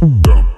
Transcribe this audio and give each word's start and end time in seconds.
Gotta 0.00 0.55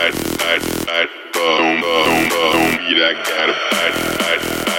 bad, 0.00 0.14
bad, 0.38 0.86
bad, 0.86 1.08
boom, 1.34 1.80
boom, 1.82 2.28
boom. 2.30 2.70
Beat, 2.78 3.02
I 3.02 3.12
got 3.12 3.50
a 3.50 3.52
bad, 3.52 4.18
bad, 4.18 4.64
bad. 4.64 4.69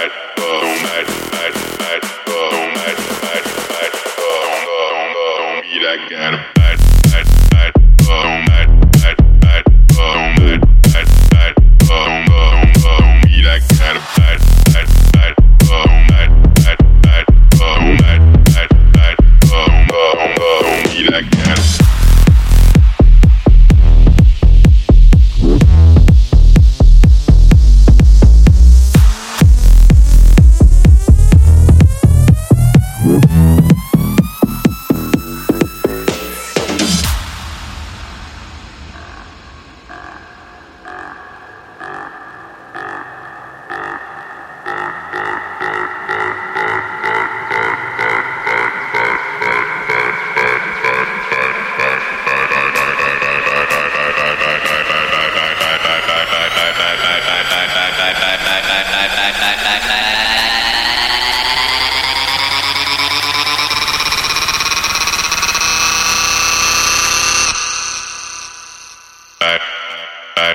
I 70.36 70.54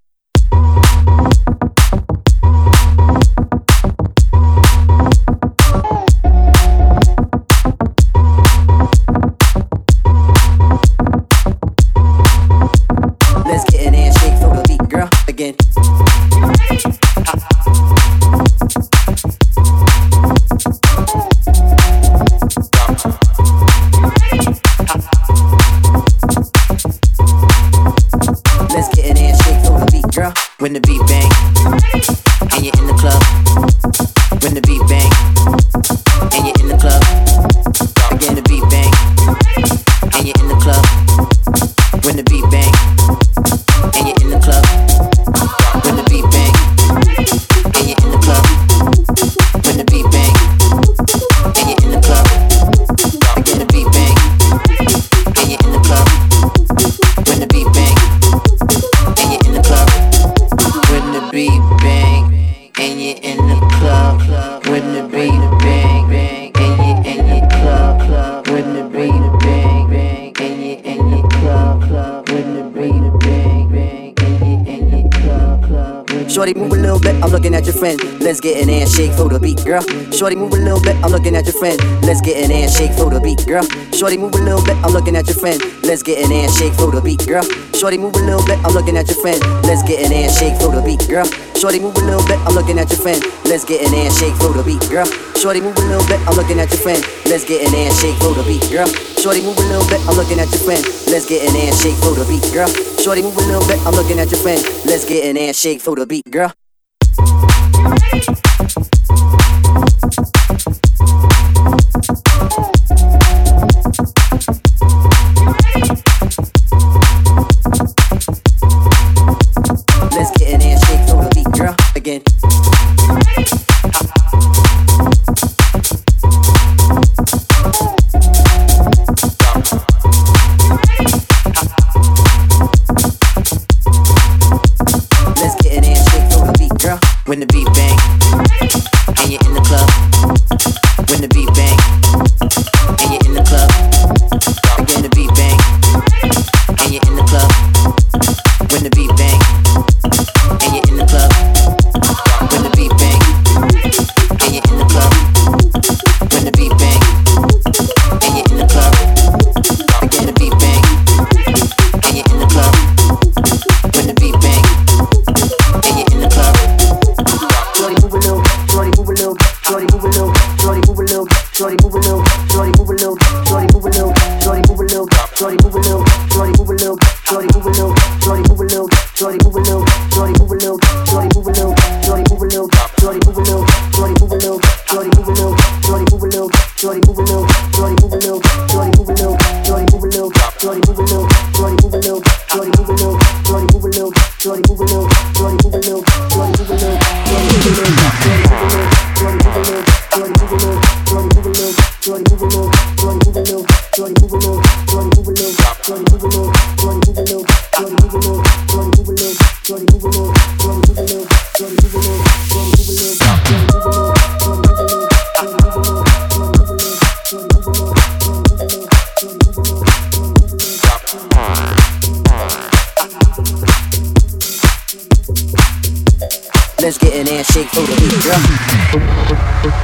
girl. 79.71 80.11
Shorty, 80.11 80.35
move 80.35 80.51
a 80.51 80.57
little 80.59 80.81
bit. 80.81 80.99
I'm 80.99 81.11
looking 81.11 81.35
at 81.35 81.45
your 81.45 81.55
friend. 81.55 81.79
Let's 82.03 82.19
get 82.19 82.35
an 82.43 82.51
ass 82.51 82.75
shake 82.75 82.91
for 82.91 83.09
the 83.09 83.21
beat, 83.23 83.47
girl. 83.47 83.63
Shorty, 83.95 84.17
move 84.17 84.35
a 84.35 84.43
little 84.43 84.59
bit. 84.67 84.75
I'm 84.83 84.91
looking 84.91 85.15
at 85.15 85.27
your 85.31 85.39
friend. 85.39 85.55
Let's 85.87 86.03
get 86.03 86.19
an 86.19 86.31
ass 86.31 86.59
shake 86.59 86.75
for 86.75 86.91
the 86.91 86.99
beat, 86.99 87.23
girl. 87.25 87.43
Shorty, 87.79 87.97
move 87.97 88.15
a 88.15 88.23
little 88.27 88.43
bit. 88.43 88.59
I'm 88.67 88.75
looking 88.75 88.97
at 88.99 89.07
your 89.07 89.19
friend. 89.23 89.39
Let's 89.63 89.83
get 89.87 90.03
an 90.03 90.11
ass 90.11 90.35
shake 90.35 90.59
for 90.59 90.75
the 90.75 90.83
beat, 90.83 91.07
girl. 91.07 91.23
Shorty, 91.55 91.79
move 91.79 91.95
a 91.95 92.03
little 92.03 92.25
bit. 92.27 92.39
I'm 92.43 92.51
looking 92.51 92.79
at 92.79 92.91
your 92.91 92.99
friend. 92.99 93.23
Let's 93.47 93.63
get 93.63 93.79
an 93.87 93.95
ass 93.95 94.19
shake 94.19 94.35
for 94.43 94.51
the 94.51 94.63
beat, 94.67 94.83
girl. 94.91 95.07
Shorty, 95.39 95.61
move 95.63 95.77
a 95.79 95.87
little 95.87 96.07
bit. 96.11 96.19
I'm 96.27 96.35
looking 96.35 96.59
at 96.59 96.67
your 96.67 96.83
friend. 96.83 96.99
Let's 97.31 97.47
get 97.47 97.63
an 97.63 97.71
ass 97.71 97.95
shake 98.03 98.19
for 98.19 98.35
the 98.35 98.43
beat, 98.43 98.67
girl. 98.75 98.91
Shorty, 99.23 99.39
move 99.39 99.55
a 99.55 99.65
little 99.71 99.87
bit. 99.87 100.03
I'm 100.03 100.19
looking 100.19 100.39
at 100.43 100.51
your 100.51 100.63
friend. 100.67 100.83
Let's 101.07 101.23
get 101.23 101.47
an 101.47 101.55
ass 101.55 101.79
shake 101.79 101.95
for 102.03 102.11
the 102.11 102.27
beat, 102.27 102.43
girl. 102.51 102.67
Shorty, 102.99 103.23
move 103.23 103.39
a 103.39 103.45
little 103.47 103.63
bit. 103.71 103.79
I'm 103.87 103.95
looking 103.95 104.19
at 104.19 104.27
your 104.35 104.41
friend. 104.43 104.59
Let's 104.83 105.07
get 105.07 105.23
an 105.23 105.39
ass 105.39 105.55
shake 105.55 105.79
for 105.79 105.95
the 105.95 106.05
beat, 106.05 106.27
girl. 106.27 106.51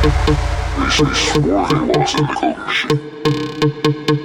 This 0.08 1.02
is 1.02 1.18
Swarthy 1.18 1.76
Watson 1.82 2.28
Coach. 2.28 4.17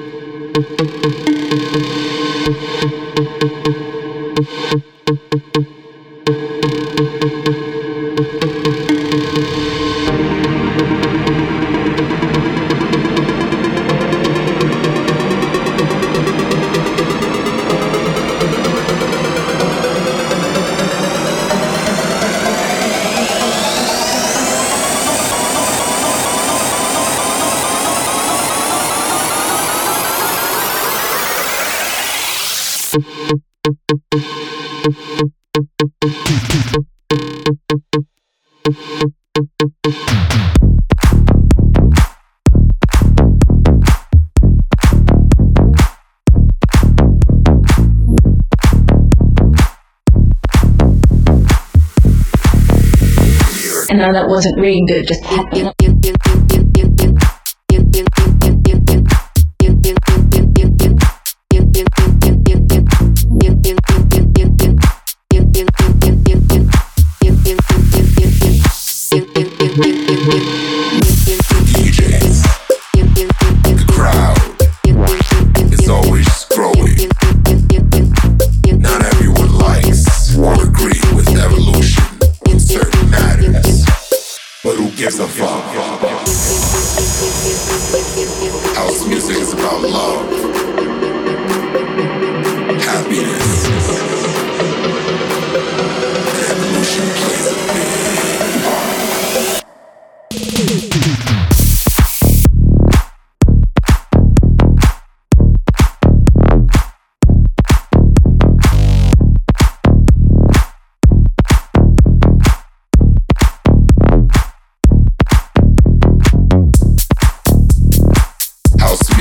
No, 54.02 54.12
that 54.12 54.26
wasn't 54.26 54.58
really 54.58 54.82
good. 54.84 55.06
Just 55.06 55.22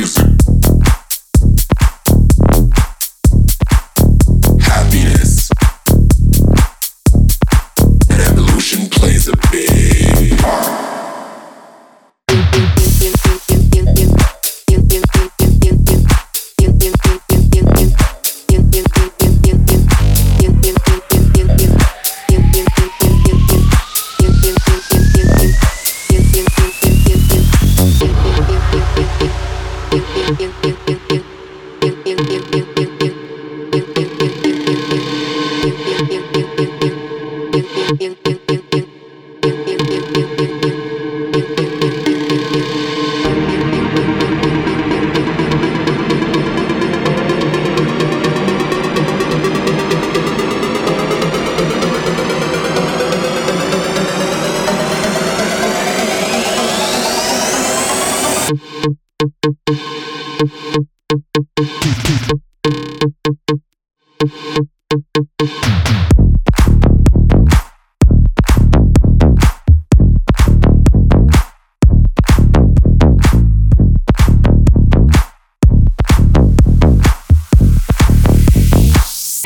You. 0.01 0.30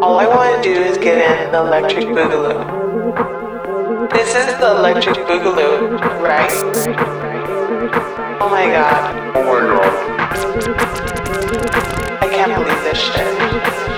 All 0.00 0.20
I 0.20 0.28
want 0.28 0.62
to 0.62 0.74
do 0.74 0.80
is 0.80 0.96
get 0.96 1.18
in 1.18 1.50
the 1.50 1.58
electric 1.58 2.06
boogaloo. 2.06 2.62
This 4.12 4.28
is 4.28 4.46
the 4.60 4.76
electric 4.76 5.16
boogaloo, 5.26 5.98
right? 6.22 6.52
Oh 8.40 8.48
my 8.48 8.66
god. 8.66 9.36
Oh 9.36 9.42
my 9.42 9.60
god. 9.74 9.92
I 12.22 12.28
can't 12.30 12.54
believe 12.54 12.82
this 12.84 12.98
shit. 12.98 13.97